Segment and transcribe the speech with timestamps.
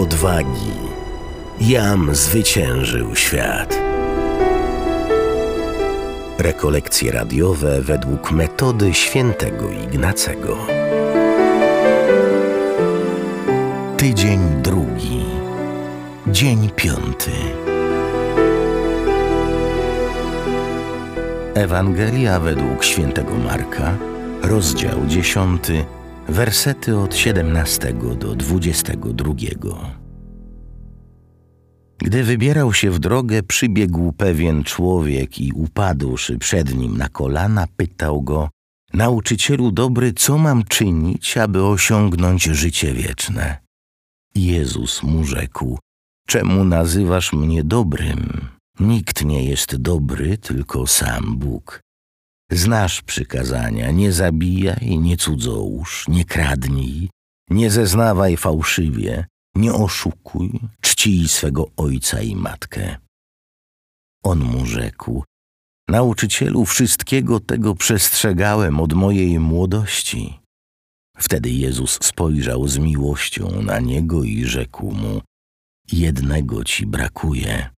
[0.00, 0.72] odwagi.
[1.60, 3.78] Jam zwyciężył świat.
[6.38, 10.58] Rekolekcje radiowe według metody świętego Ignacego.
[13.96, 15.24] Tydzień drugi.
[16.26, 17.30] Dzień piąty.
[21.54, 23.94] Ewangelia według świętego Marka,
[24.42, 25.84] rozdział dziesiąty,
[26.28, 29.99] wersety od 17 do 22.
[32.02, 38.22] Gdy wybierał się w drogę, przybiegł pewien człowiek i upadłszy przed nim na kolana, pytał
[38.22, 38.48] go:
[38.92, 43.58] Nauczycielu dobry, co mam czynić, aby osiągnąć życie wieczne?
[44.34, 45.78] Jezus mu rzekł:
[46.26, 48.48] Czemu nazywasz mnie dobrym?
[48.80, 51.80] Nikt nie jest dobry, tylko sam Bóg.
[52.50, 57.10] Znasz przykazania: nie zabijaj, nie cudzołóż, nie kradnij,
[57.50, 59.26] nie zeznawaj fałszywie,
[59.60, 62.96] nie oszukuj, czcij swego ojca i matkę.
[64.24, 65.24] On mu rzekł:
[65.88, 70.40] Nauczycielu, wszystkiego tego przestrzegałem od mojej młodości.
[71.16, 75.20] Wtedy Jezus spojrzał z miłością na niego i rzekł mu:
[75.92, 77.70] Jednego ci brakuje.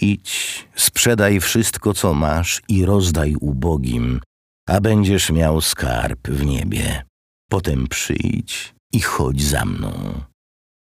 [0.00, 4.20] Idź, sprzedaj wszystko, co masz i rozdaj ubogim,
[4.68, 7.02] a będziesz miał skarb w niebie.
[7.50, 10.20] Potem przyjdź i chodź za mną.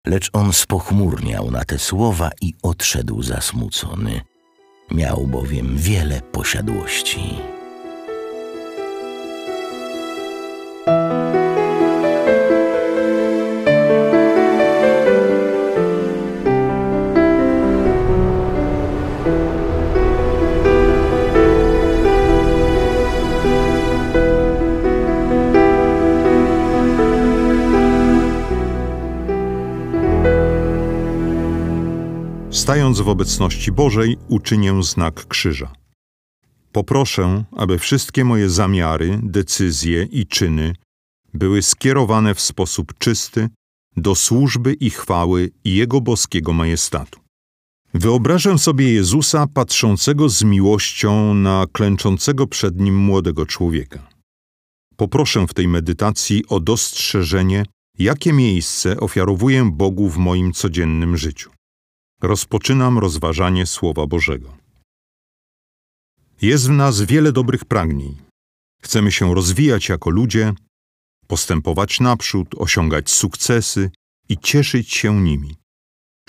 [0.05, 4.21] Lecz on spochmurniał na te słowa i odszedł zasmucony.
[4.91, 7.54] Miał bowiem wiele posiadłości.
[32.55, 35.73] Stając w obecności Bożej, uczynię znak krzyża.
[36.71, 40.75] Poproszę, aby wszystkie moje zamiary, decyzje i czyny
[41.33, 43.49] były skierowane w sposób czysty
[43.97, 47.19] do służby i chwały Jego boskiego majestatu.
[47.93, 54.09] Wyobrażę sobie Jezusa patrzącego z miłością na klęczącego przed nim młodego człowieka.
[54.95, 57.65] Poproszę w tej medytacji o dostrzeżenie,
[57.99, 61.55] jakie miejsce ofiarowuję Bogu w moim codziennym życiu
[62.21, 64.57] rozpoczynam rozważanie Słowa Bożego.
[66.41, 68.17] Jest w nas wiele dobrych pragnień.
[68.81, 70.53] Chcemy się rozwijać jako ludzie,
[71.27, 73.91] postępować naprzód, osiągać sukcesy
[74.29, 75.55] i cieszyć się nimi.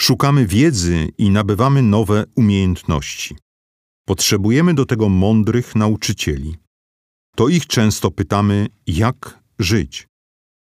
[0.01, 3.37] Szukamy wiedzy i nabywamy nowe umiejętności.
[4.07, 6.57] Potrzebujemy do tego mądrych nauczycieli.
[7.37, 10.07] To ich często pytamy, jak żyć.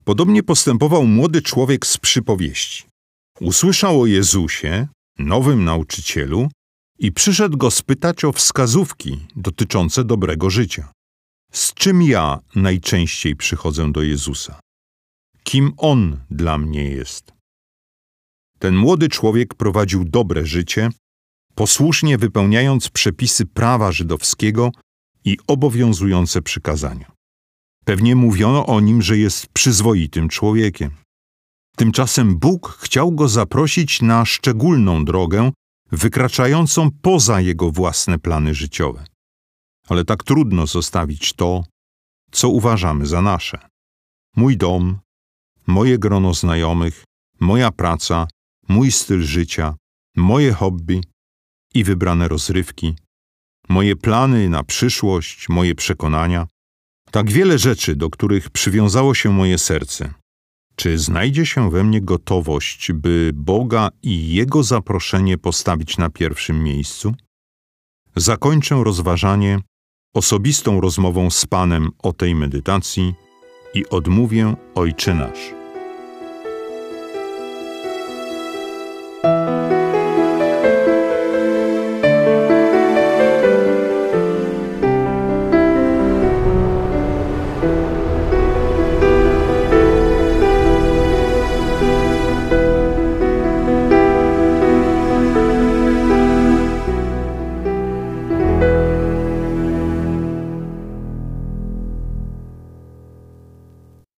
[0.03, 2.83] Podobnie postępował młody człowiek z przypowieści.
[3.39, 4.87] Usłyszał o Jezusie,
[5.19, 6.49] nowym nauczycielu
[6.99, 10.91] i przyszedł go spytać o wskazówki dotyczące dobrego życia.
[11.51, 14.59] Z czym ja najczęściej przychodzę do Jezusa?
[15.43, 17.33] Kim On dla mnie jest?
[18.59, 20.89] Ten młody człowiek prowadził dobre życie,
[21.55, 24.71] posłusznie wypełniając przepisy prawa żydowskiego
[25.25, 27.11] i obowiązujące przykazania.
[27.85, 30.91] Pewnie mówiono o nim, że jest przyzwoitym człowiekiem.
[31.77, 35.51] Tymczasem Bóg chciał go zaprosić na szczególną drogę,
[35.91, 39.05] wykraczającą poza jego własne plany życiowe.
[39.87, 41.63] Ale tak trudno zostawić to,
[42.31, 43.67] co uważamy za nasze.
[44.35, 44.99] Mój dom,
[45.67, 47.03] moje grono znajomych,
[47.39, 48.27] moja praca,
[48.69, 49.75] mój styl życia,
[50.15, 51.01] moje hobby
[51.73, 52.95] i wybrane rozrywki,
[53.69, 56.47] moje plany na przyszłość, moje przekonania,
[57.11, 60.13] tak wiele rzeczy, do których przywiązało się moje serce.
[60.75, 67.13] Czy znajdzie się we mnie gotowość, by Boga i Jego zaproszenie postawić na pierwszym miejscu?
[68.15, 69.59] Zakończę rozważanie
[70.13, 73.13] osobistą rozmową z Panem o tej medytacji
[73.73, 75.62] i odmówię Ojcze Nasz.